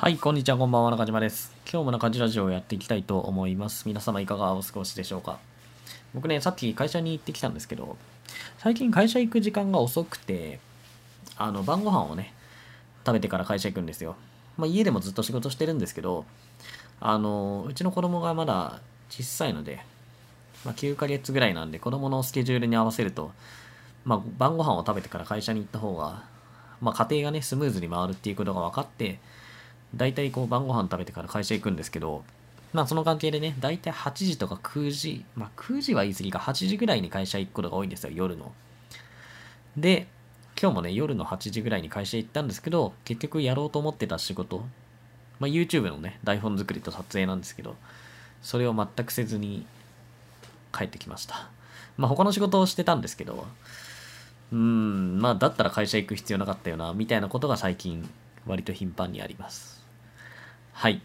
[0.00, 1.52] はい、こんにちは、こんばんは、中島です。
[1.68, 3.82] 今日も中島ラジオをやっていきたいと思います。
[3.84, 5.40] 皆様いかがお過ごしでしょうか
[6.14, 7.96] 僕ね、さっき会社に行ってきたんですけど、
[8.58, 10.60] 最近会社行く時間が遅くて、
[11.36, 12.32] あの、晩ご飯をね、
[13.04, 14.14] 食べてから会社行くんですよ。
[14.56, 16.24] まあ、家でもずっと仕事してるんですけど、
[17.00, 18.78] あの、うちの子供がまだ
[19.10, 19.82] 小さいので、
[20.64, 23.32] まあ、9ヶ月ぐらいなんで、子供のスケジュールに合わせると、
[24.04, 26.22] まあ、晩ご飯を食べてから会社に行った方が、
[26.80, 29.18] まあ、家庭がね、スムーズに回るっていうことが分かって、
[29.94, 32.24] 大体こう晩ご飯食べてから会社行くんですけど、
[32.72, 38.52] まあその関係でね、大体8時とか9時、まあ9時は言い過ぎか、8時ぐらいに会社行くことが多いんですよ、夜の。
[39.76, 40.06] で、
[40.60, 44.66] 今日もね、夜の8時ぐらいに会社行ったんですけど、結局やろうと思ってた仕事、
[45.38, 47.76] まあ YouTube のね、台本作りと撮影なんですけど、
[48.42, 49.66] それを全くせずに
[50.76, 51.48] 帰ってきました。
[51.96, 53.46] まあ他の仕事をしてたんですけど、
[54.52, 58.08] うーん、まあだったら会社行く必要なかったよな、みたいなことが最近
[58.46, 59.77] 割と頻繁にあります。
[60.78, 61.02] はい。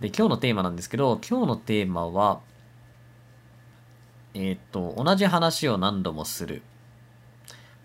[0.00, 2.38] で、今日のテーマなんですけど、今日のテーマは、
[4.34, 6.62] えーっと、同じ話を何度もする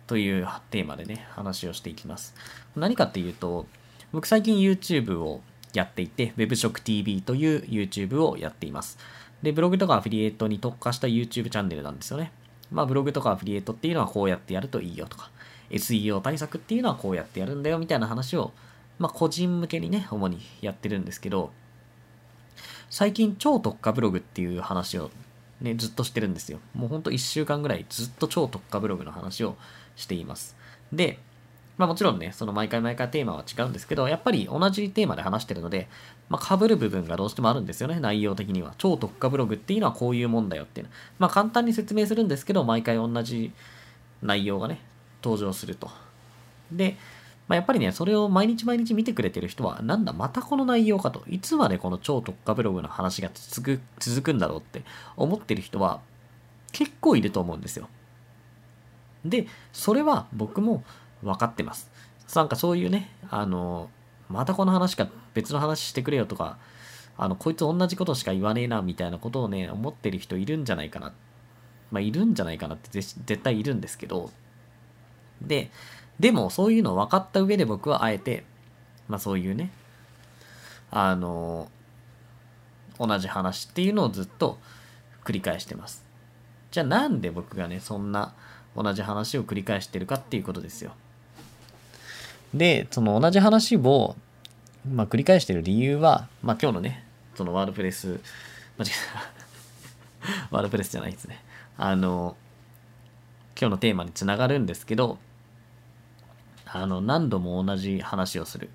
[0.06, 2.36] というテーマでね、話をしていきます。
[2.76, 3.66] 何かっていうと、
[4.12, 5.42] 僕最近 YouTube を
[5.74, 9.00] やっていて、WebShockTV という YouTube をやっています。
[9.42, 12.32] で、ブログとかアフィリエイトに特化した YouTube チャンネルなんですよね。
[12.72, 15.32] まあ、ブログとかアフィリエイトっていうのはこうやってやるといいよとか、
[15.72, 18.52] SEO 対策っていうのはこうやってやるんだよみたいな話を、
[18.98, 21.52] まあ、個人向けにね、主にやってるんですけど、
[22.90, 25.12] 最近超特化ブログっていう話を
[25.62, 26.60] ね、ずっとしてるんですよ。
[26.74, 29.56] もうほんと1週間ぐらいずっと超特化ブログの話を
[29.96, 30.56] しています。
[30.92, 31.20] で、
[31.78, 35.88] まあもちろんね、その毎回毎回テーマは違うんですけど、やっぱり同じテーマで話してるので、
[36.30, 38.74] まあ被る部分がどうしてもあるんですよね、内容的には。
[38.78, 40.94] 超特化ブログっていうのはこういうもんだよっていうの。
[41.20, 43.52] まあ簡単に説明するんですけど、毎回同じ
[44.22, 44.82] 内容がね、
[45.24, 45.90] 登場すると。
[46.72, 46.98] で、
[47.48, 54.84] まあ、やっぱりね、それを毎日毎日見てくれてる人は、なんだ、またこの内容かと、いつまでこの超特化ブログの話が続く、続くんだろうって
[55.16, 56.02] 思ってる人は、
[56.72, 57.88] 結構いると思うんですよ。
[59.24, 60.84] で、それは僕も
[61.22, 61.92] 分かってます。
[62.36, 63.90] なんかそういうね、あの、
[64.30, 66.58] またこの話か別の話してくれよとか、
[67.18, 71.14] あの、こいつ同じことしか言わねえな、みたいなことをね、思ってる人いるんじゃないかな。
[71.92, 74.32] まあ、いるんじゃないかなって絶絶対いるんですけど、
[75.42, 75.72] で、
[76.20, 78.44] でもそういうのを分かった上で僕はあえて、
[79.08, 79.72] まあそういうね、
[80.92, 81.70] あの、
[83.00, 84.58] 同じ話っていうのをずっと
[85.24, 86.04] 繰り返してます。
[86.72, 88.34] じゃあなんで僕がね、そんな
[88.76, 90.92] 同じ話を繰り返してるかっていうことですよ。
[92.54, 94.16] で、その同じ話を、
[94.90, 97.06] まあ、繰り返してる理由は、まあ今日のね、
[97.36, 98.20] そのワードプレス、
[98.78, 100.46] 間違えた。
[100.52, 101.44] ワードプレスじゃないですね。
[101.78, 102.36] あの、
[103.60, 105.18] 今日のテーマにつながるんですけど、
[106.76, 108.70] あの、何度も同じ話をする。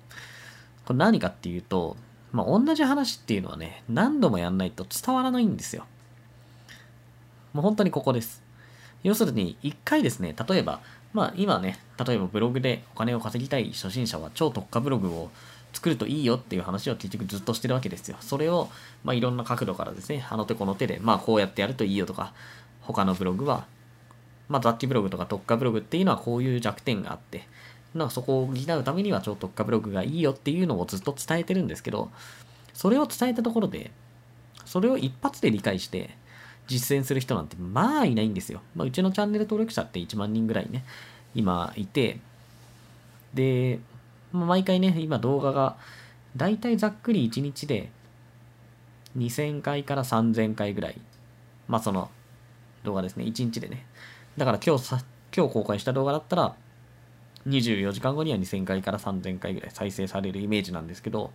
[0.85, 1.97] これ何かっていうと、
[2.31, 5.85] まあ、同じ話っていうのはね、何度もやんないと伝わらないんですよ。
[7.53, 8.41] もう本当にここです。
[9.03, 10.79] 要するに、一回ですね、例えば、
[11.13, 15.29] まあ今ね、例えばブログでお金を稼ぎたい初心者は超特化ブログを
[15.73, 18.17] 作るといいよっていう話を結局ずっとしてるわけですよ。
[18.21, 18.69] それを、
[19.03, 22.33] まあいろんな角度からですね、あの手この手で、まあこうやってやるといいよとか、
[22.81, 23.65] 他のブログは、
[24.47, 27.47] まあ雑記ブログとか特化ブログっていうのはこういう弱点があって、
[27.93, 32.09] なんかそこを補うためには超特化ブログがいいよっていうのをずっと伝えてるんですけど、
[32.73, 33.91] それを伝えたところで、
[34.65, 36.15] それを一発で理解して
[36.67, 38.61] 実践する人なんてまあいないんですよ。
[38.75, 40.85] まあ、うちのチャンネル登録者って1万人ぐらいね、
[41.35, 42.19] 今いて、
[43.33, 43.79] で、
[44.31, 45.75] 毎回ね、今動画が、
[46.37, 47.89] だいたいざっくり1日で
[49.17, 51.01] 2000回から3000回ぐらい。
[51.67, 52.09] まあその
[52.83, 53.85] 動画ですね、1日でね。
[54.37, 55.03] だから今日さ、
[55.35, 56.55] 今日公開した動画だったら、
[57.47, 61.31] 24時間後には2000回から3000回ぐらい再生されるイメージなんですけど、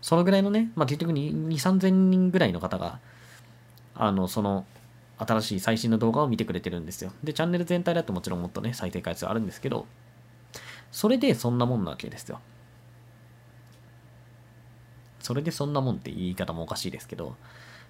[0.00, 3.00] そのぐらいのね、まあ、結局2、3000人ぐらいの方が、
[3.94, 4.64] あの、その、
[5.18, 7.12] 新しい最新の動画を見てくれてるんですよ。
[7.24, 9.86] で、チャンネル全体だともちろんもっとね、再生回数あるんですけど、
[10.92, 12.40] それでそんなもんなわけですよ。
[15.18, 17.36] それでそんなもんって言い方もおかしいですけど、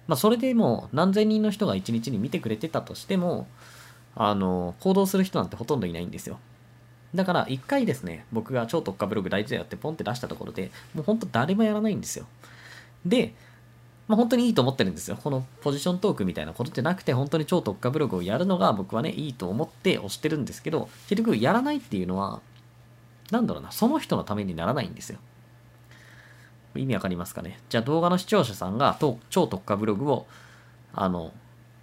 [0.07, 3.47] まあ、それでも何千人の人が1日に見てくれてたとしても、
[4.15, 6.39] あの、行動する人なんてほとんどいないんですよ。
[7.15, 12.25] だから一回ですね、僕が超特化ブログ大事だよってポンって出したところで、もう本当誰もやらないんですよ。
[13.05, 13.33] で、
[14.07, 15.17] まあ、本当にいいと思ってるんですよ。
[15.23, 22.41] このポジショントークみたいなことじゃなくて、本当に超特化ブログをやるのが僕はね、いいと思って押してるんですけど、結局やらないっていうのは、
[23.31, 25.19] なんだろうな、その人のためにならないんですよ。
[26.75, 27.59] 意味わかりますかね？
[27.69, 28.97] じゃあ動画の視聴者さんが
[29.29, 30.27] 超特化ブログを、
[30.93, 31.31] あの、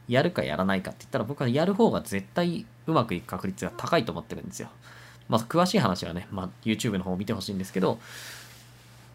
[0.08, 4.68] やるかやらないかって言ったら僕はやる方が絶対うまくいく確率が高いと思ってるんですよ。
[5.28, 7.98] まあ、詳しい話はね、まあ、YouTube の方を見てほしいんですけど、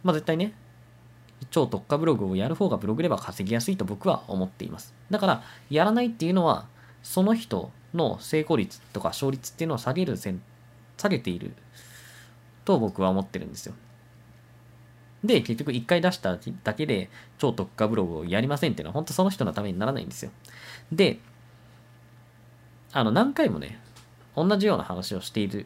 [0.03, 0.53] まあ絶対ね、
[1.49, 4.93] 超特化ブログをやる方がブログでは稼ぎやすいと僕は思っています。
[5.09, 6.67] だから、やらないっていうのは、
[7.03, 11.53] その人の成功率とか勝率っていうのを下げる下げている
[12.63, 13.73] と僕は思ってるんですよ。
[15.23, 20.31] で、結局1回出しただけで超特化ブログをやりませんっていうのは本当その人のためにならないんですよ。
[20.91, 21.19] で、
[22.91, 23.79] あの何回もね、
[24.35, 25.65] 同じような話をしている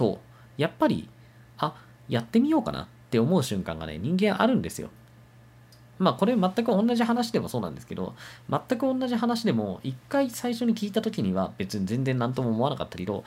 [0.00, 0.18] と、
[0.56, 1.10] やっぱり、
[1.58, 1.74] あ、
[2.08, 4.88] やってみようかなって思う瞬間がね、人間あるんですよ。
[5.98, 8.14] まあこれ全く同じ話でもそうなんですけど、
[8.48, 13.24] 全く同じ話でも、1回最初に聞いた時には別に全然何とも思わなかったけど、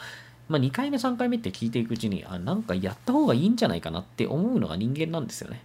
[0.50, 5.62] まあ、2回目、3回目って聞いていくうちに、あ、なんかやった方がいいんじゃないかなって思うのが人間なんですよね。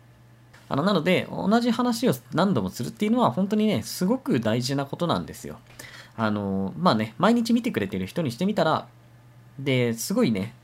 [0.68, 5.58] あの、なので、同じ話を何度もするっていうのは、本当にね、すごく大事なことなんですよ。
[6.16, 8.86] あの、まあね、毎日見てくれてる人にしてみたら、
[9.58, 10.54] で、すごいね、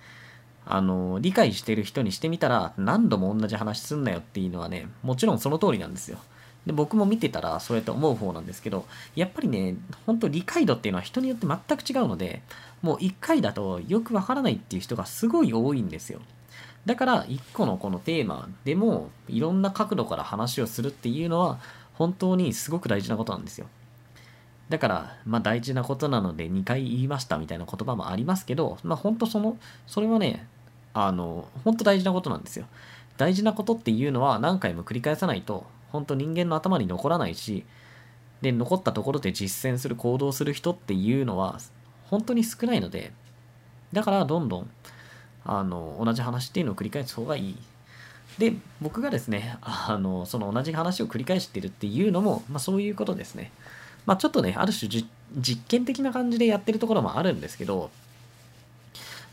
[0.66, 6.18] あの、理解してる人にしてみたら、何度も同じ話すんなよっていうのはね、もちろんその通りなんですよ。
[6.66, 9.76] で、僕も見てたらそうやって思う方なんですけど、やっぱりね、
[10.06, 12.42] 本当理解度っていうのは人によって全く違うので、
[12.82, 16.20] もう1回だとよくわからないっていう人がすごい多いんですよ。
[16.86, 21.58] だから1個のこのテーマでもいろんな角度から話をするっていうのは
[21.94, 23.66] 本当にすごく大事なことなんですよ。
[24.68, 30.46] だから、まあ大事なことなので2回言いましたみたいな言葉もありますけど、まあ本当その、それはね、
[30.94, 32.66] あの、本当大事なことなんですよ。
[33.16, 37.64] 大事なことっていうのは何回も繰り返さないと本当人間の頭に残らないし、
[38.42, 41.60] で、残ったところで実践する、行動する人っていうのは、
[42.06, 43.12] 本当に少ないので、
[43.92, 44.70] だからどんどん、
[45.44, 47.56] あの、同じ話っていうのを繰り返す方がいい。
[48.38, 53.52] で、僕がですね、あの、その同じ話を繰り返してるっていうのも、まあそういうことですね。
[54.04, 57.90] まあちょっとね、ある種実験的な感じでやってるところもあるんですけど、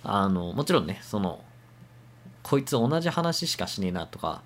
[0.04, 1.44] あの、もちろんね、その、
[2.44, 4.42] こいつ同じ話しかしねえなとか、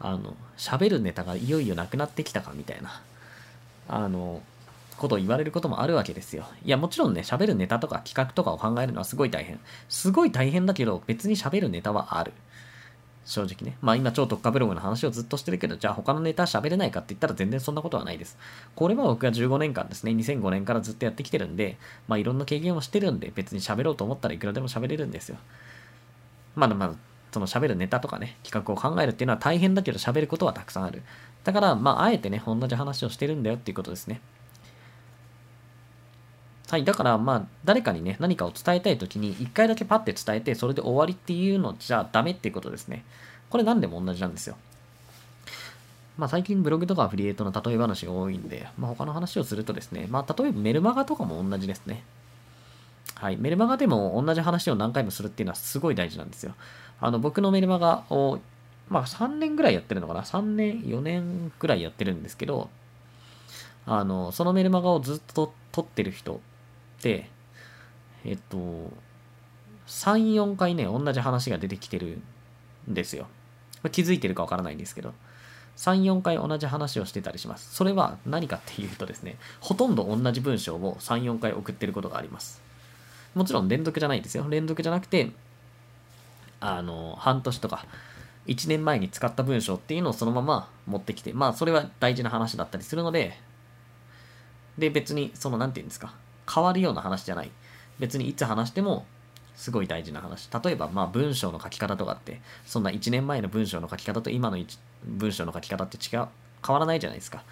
[0.00, 3.00] あの喋るネタがいよいよなくなってきたかみたいな
[3.88, 4.42] あの
[4.96, 6.46] ことを言われることもあるわけですよ。
[6.64, 9.58] いや、もちろんね、喋るネタとか企画とかを考えるのはすごい大変。
[9.88, 12.32] すごい大変だけど、別に喋るネタはある。
[13.24, 13.76] 正直ね。
[13.80, 18.36] まあ今超特化ブログの話をずっとしてるけど、じゃあ他のネタ喋れないかって言ったら全然そんなことはないです。
[18.76, 25.38] これは僕が15年間ですね、2005年からずっとやってきてるんで、まあいろんな経験をしてるんで、別に喋ろうと思ったらいくらでも喋れるんですよ。
[26.54, 26.94] まだまだ
[27.32, 31.02] その喋るネタとかね、企画を考えるっていうのは大変だけど喋ることはたくさんある。
[31.42, 34.20] だから、まあ、あえてね、同じ話をしてるんだよっていうことですね。
[36.70, 36.84] はい。
[36.84, 43.04] だから、まあ、誰かにね、何かを伝えたいときに、一回だけパッて伝えて、それで終わりっていうのじゃダメっていうことですね。
[43.50, 44.56] これ何でも同じなんですよ。
[46.16, 52.04] まあ、最近ブログとかアフリエイトの例え話が多いんで、まあ、他の話をするとですね、まあ、例えばメルマガとかも同じですね。
[53.14, 53.36] はい。
[53.36, 56.54] メルマガでも同じ話を何回もするっていうのはすごい大事なんですよ。
[57.00, 58.40] あの、僕のメルマガを、
[58.88, 62.68] まあ3年ぐらいやってるのかな ?3 年、4年ぐらいやってるんですけど、
[63.86, 66.38] あの、そのメルマガをずっと撮ってる人っ
[67.00, 67.30] て、
[68.24, 68.56] えっと、
[69.86, 72.18] 3、4回ね、同じ話が出てきてる
[72.90, 73.26] んですよ。
[73.92, 75.12] 気づいてるかわからないんですけど、
[75.76, 77.74] 3、4回同じ話をしてたりします。
[77.74, 82.62] それは何かっていうとですね、ほとんど同じ文章を3、4回送ってることがあります。
[83.34, 84.46] もちろん連続じゃないですよ。
[84.48, 85.32] 連続じゃなくて、
[86.60, 87.84] あの、半年とか、
[88.46, 93.38] 1年前に使った文章っていうのをそのまま持ってきて、まあ、それは大事な話だったりするので、
[94.78, 96.14] で、別に、その、なんて言うんですか、
[96.52, 97.50] 変わるような話じゃない。
[97.98, 99.06] 別にいつ話しても、
[99.54, 100.48] すごい大事な話。
[100.64, 104.58] 例えば、まあ、文章の書き方とかって、そんな1年前の文章の書き方と今の
[105.04, 106.28] 文章の書き方って違う、
[106.66, 107.44] 変わらないじゃないですか。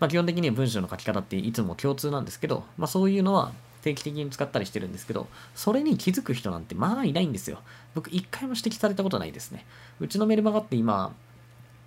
[0.00, 3.52] まあ、基本的には文章の書き方っていつも共通なんですけど、まあ、そういうのは
[3.86, 7.60] 定期的に使ったりしてるんですけど、それに気づく人なんてまあいないんですよ。
[7.94, 9.64] 僕一回も指摘されたことないですね。
[10.00, 11.14] うちのメルマガって今、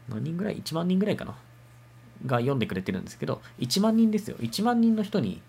[0.08, 1.36] 何人ぐらい ?1 万人ぐらいかな？
[2.26, 4.38] が読んでくれてるんですけど、1万人ですよ。
[4.40, 5.42] 1万人の人に、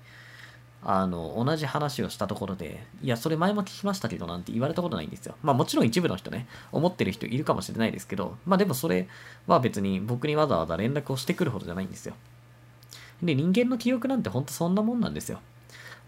[0.83, 5.37] あの、同じ話をしたところで、いや、それ前も聞きましたけどなんて言われたことないんですよ。
[5.43, 9.07] まあもちろん一部の人ね、思ってる人いるかもしれないですけど、まあでもそれ
[9.47, 12.15] は別に僕にわざわざ連絡をしてくるほどじゃないんですよ。
[13.23, 15.41] で、人間の記憶なんてほんとそんなもんなんですよ。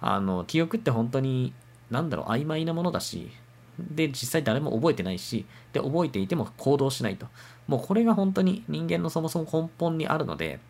[0.03, 1.55] あの、記憶って本当に、
[1.91, 3.31] なんだろう、曖昧なものだし、
[3.79, 7.27] で、実際誰も覚えてないし、で、覚えていても行動しないと。
[7.69, 10.61] もうこれが本当に人間のそもそも根本にあるので、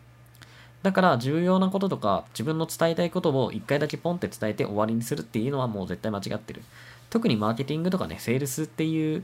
[0.83, 6.61] だから重要なこととか自分の伝えたいことを一回だけポンって伝えて終わりにするっていうのはもう絶対間違ってる。
[7.09, 9.23] 特にマーケティングとかね、セールスっていう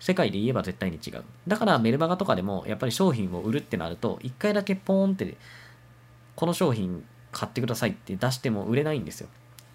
[0.00, 1.22] 世界で言えば絶対に違う。
[1.46, 5.36] だからメルマガとかでもやっぱり商品を売るってなると、一回だけポーンって
[6.36, 9.28] この商品買ってくださいって出しても売れないんですよ。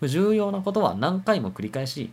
[0.08, 2.12] 重要なことは何回も繰り返し、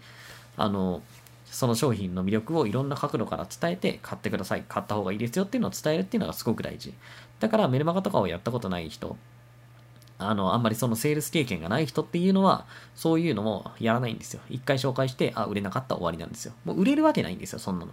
[0.56, 1.02] あの、
[1.44, 6.92] その商品の魅力をいろんな角度から伝えて買ってください、買った方がいいですよっていうのを伝えるっていうのがすごく大事。
[7.40, 9.16] だからメルマガとかをやったことない人、
[10.18, 14.40] あの、あんまりそのセールス経験がない人っていうのは、そういうのもやらないんですよ。
[14.48, 16.52] 一回紹介して、あ、売れなかった終わりなんですよ。
[16.64, 17.92] もう売れるわけないんですよ、そんなの。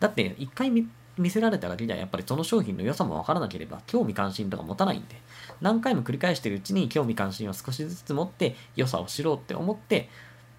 [0.00, 5.20] だって、一回見せられただけでは、やっぱりその商品の良さもわからなければ、興味関心とか持たないんで、
[5.60, 10.08] 何回も繰り返してるうちに興味関心を少しずつ持って、良さを知ろうって思って、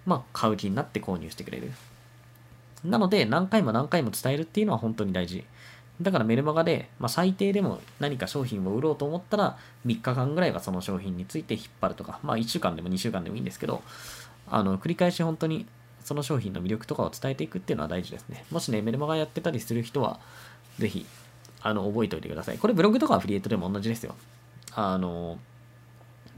[0.06, 1.72] まあ、買う気になって購入してくれる。
[2.84, 5.44] なので、何回も何回も伝えるっていうのは本当に大事。
[6.00, 13.82] だからメルマガで、まあ、最低でも何か商品を売ろうと思ったら、3日間ぐらいはその商品について引っ張るとか、まあ1週間でも2週間でもいいんですけど、
[14.48, 15.66] あの、繰り返し本当に
[16.04, 18.44] その商品の魅力とかを伝えていくっていうのは大事ですね。
[18.50, 20.20] もしね、メルマガやってたりする人は、
[20.78, 21.04] ぜひ、
[21.60, 22.58] あの、覚えておいてください。
[22.58, 24.14] これブログとかアフィリエイトでも同じですよ。
[24.74, 25.38] あの、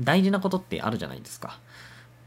[0.00, 1.58] 大事なことってあるじゃないですか。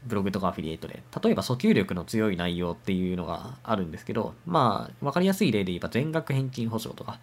[0.06, 1.02] ブログとかアフィリエイトで。
[1.22, 7.18] 例えば訴求力の強い内容っていうのがあるんですけど、まあ、わかりやすい例で言えば全額返金保証とか、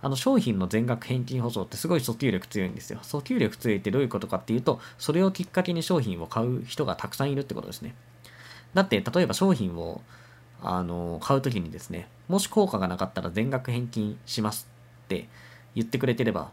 [0.00, 2.98] あの商品の全額返金保証ってすごい訴求力強いんですよ。
[3.02, 7.94] 訴求力強いってどういうことかっていうと、それをきっかけに商品を買う人がたくさんいるってことですね。
[8.74, 10.02] だって、例えば商品を
[10.62, 14.68] あの買うときにですね、もし効果がなかったら全額返金します
[15.04, 15.28] って
[15.74, 16.50] 言ってくれてれば、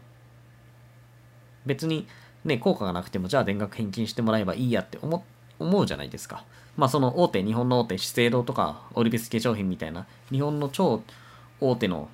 [1.66, 2.06] 別に
[2.44, 5.24] ね、効果がなくても、じゃあ全額返金してもらえばいいやって思
[5.58, 6.44] 思うじゃないですか。
[6.76, 11.02] まあその大手、日本の大手、資生堂とかオリビス化粧品みたいな、日本の超
[11.60, 12.08] 大手の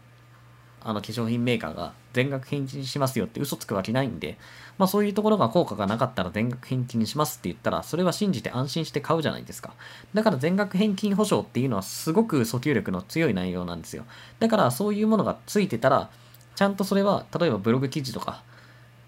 [0.80, 4.38] あの化粧品メーカーが全額返金しますよって嘘つくわけないんで、
[4.76, 9.72] まあそういうところが効果がなかったら全額返金しますって言ったら、それは信じて安心して買うじゃないですか。
[10.14, 14.04] だから全額返金保証っていうのはすごく訴求力の強い内容なんですよ。
[14.38, 16.10] だからそういうものがついてたら、
[16.54, 18.42] ちゃんとそれは、例えばブログ記事とか、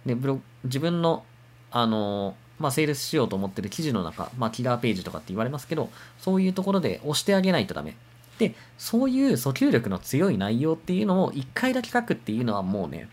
[0.05, 1.25] ね、ブロ自分の、
[1.71, 7.97] あのまあ、セールスしようと思ってる記事の中、まあ、キラーページとかって言われますけど、そういうところで押してあげないとダメ。
[8.39, 13.09] で、そういう訴求力の強い内容っていうのを一回だけ書くっていうのはもうね、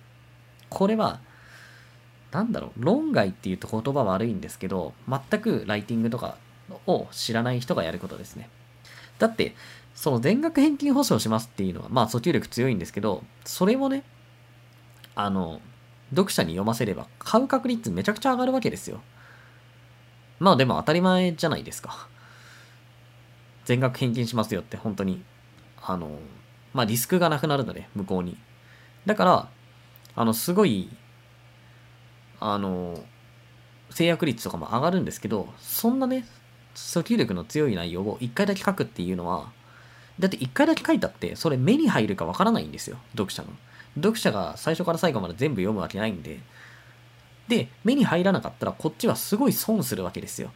[0.70, 1.20] これは、
[2.32, 6.38] なんだろう、論外っていうと言葉悪いんですけど、全くライティングとか
[6.86, 8.50] を知らない人がやることですね。
[9.18, 9.56] だって、
[9.96, 14.04] その全額返金保証しますっていうのは、まあ訴求力強いんですけど、それもね、
[15.16, 15.62] あの、
[16.12, 19.02] 読者に読ませれば買う確率めちゃくちゃ上がるわけですよ。
[20.40, 22.08] まあでも当たり前じゃないですか。
[23.66, 25.24] 全額返金しますよって本当に、
[25.82, 26.20] あの、
[26.74, 28.38] まあリスクがなくなるので、向こうに。
[29.06, 29.50] だから、
[30.16, 30.90] あの、すごい、
[32.40, 33.04] あの、
[33.90, 36.26] 制約率とかも上がるんですけど、そんなね、
[36.76, 39.52] 訴求力の強い内容を1回だけ書くっていうのは、
[40.20, 43.50] だって1回だけ書いたって、それ目に入るかわからないんですよ、読者の。
[43.96, 46.40] 読者が最初から最後まで全部読むわけないんで、
[47.48, 50.52] で、目に入らなかったらこっちはすごい損するわけですよ。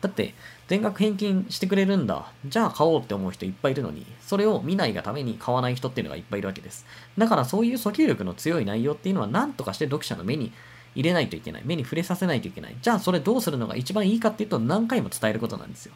[0.00, 0.34] だって、
[0.68, 2.30] 全額返金してくれるんだ。
[2.44, 6.86] じゃあ買おうって思う人いっぱいいるのに、それを見ないがために買わない人っていうのがいっぱいいるわけです。
[7.16, 10.52] だからそういう訴求力の強い内容っていうのは何とかして読者の目に
[10.94, 11.62] 入れないといけない。
[11.64, 12.76] 目に触れさせないといけない。
[12.80, 15.92] じゃあそれどうするのが一番いいかっていうと何回も伝えることなんですよ。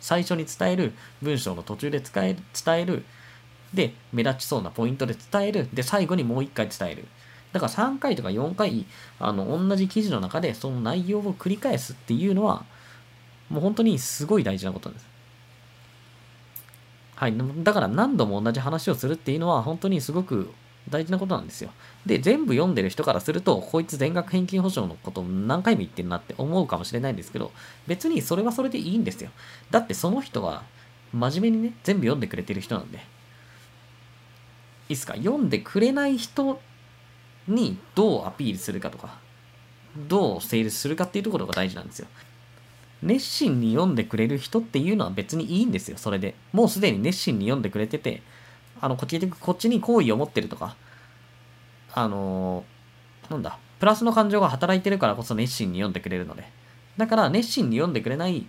[0.00, 3.04] 最初に伝える、文章の途中で伝え伝える、
[3.74, 7.06] で、目立ちそうなポイントで伝える、で、最後にもう一回伝える。
[7.52, 8.86] だから3回とか4回、
[9.20, 12.64] あの、同じ記事の中でその内容を繰り返すっていうのは、
[13.48, 15.06] もう本当にすごい大事なことです。
[17.16, 17.34] はい。
[17.62, 20.50] だから何度も同じ話をするっていうのは本当にすごく
[20.90, 21.70] 大事なことなんですよ。
[22.04, 27.52] で、全部読んでる人からすると、こいつ全額返金保証のこと何回も言ってんなって思うかもしれないんですけど、
[27.86, 29.30] 別にそれはそれでいいんですよ。
[29.70, 30.64] だってその人は
[31.12, 33.13] 真面目にね、全部読んでくれてる人なんで。
[34.88, 35.14] いいすか？
[35.14, 36.60] 読んでくれない人
[37.48, 39.18] にどうアピールするかとか、
[39.96, 42.08] どう成立するかっていうところが大事なんですよ。
[43.02, 46.34] 熱心に読んでくれる人っていうのは別にいいんですよ、それで。
[46.52, 48.22] もうすでに熱心に読んでくれてて、
[48.80, 50.76] あの、結局こっちに好意を持ってるとか、
[51.92, 56.44] あのー、なんだ、プラスの感情が働いてるからこそ熱心に読んでくれるので。
[56.96, 58.46] だから熱心に読んでくれない、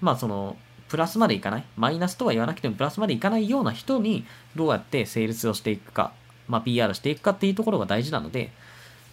[0.00, 0.56] まあその、
[0.90, 6.12] プラスまでいかない、マイナスとは言わなくてもプラスまでいかないような人にどうやってセールスをしていくか
[6.50, 8.50] まあ、PR していくかっていうところが大事なので、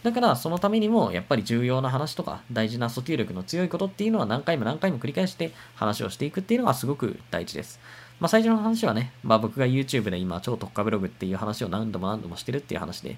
[0.02, 7.80] だからそのためにもやっぱり重要な話とか大事な訴求力の強いことっていうのは何回も何回も繰り返して話をしていくっていうのがすごく大事です。
[8.20, 13.16] まあ最初の話はね、まあ僕が YouTube で今超特化ブログっていう話を何度も何度もしてるっていう話で、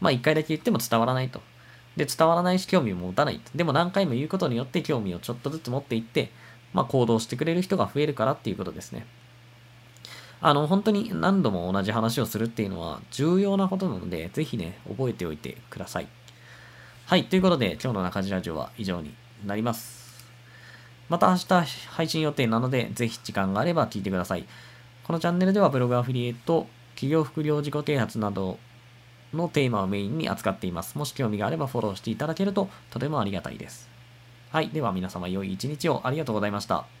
[0.00, 1.40] まあ一回だけ言っても伝わらないと。
[1.96, 3.40] で、伝わらないし興味も持たない。
[3.54, 6.30] でも何回も言うことによって興味をちょっとずつ持っていって、
[6.72, 9.06] まあ、行動してくれる人が増えるからっていうことですね。
[10.42, 16.08] あの、本当に何度も同じ話をするっていうのは重要なことなので、ぜひね、覚えておいてください。
[17.06, 19.12] はい、ということで、今日の中地ラジオは以上に
[19.44, 20.24] なります。
[21.10, 24.46] また明日配信予定なので、ぜひ時間があれば聞いてください。
[25.04, 28.58] このチャンネルではブログアフィリエイト、企業副業自己啓発など
[29.34, 30.96] のテーマをメインに扱っています。
[30.96, 33.89] もし興味があればフォローしていただけるととてもありがたいです。
[34.50, 34.68] はい。
[34.70, 36.99] では皆様良い一日をありがとうございました。